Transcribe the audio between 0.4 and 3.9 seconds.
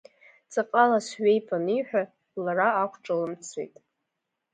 Ҵаҟала сҩеип, аниҳәа, лара ақәҿылымҭӡеит.